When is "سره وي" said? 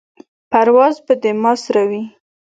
1.63-2.03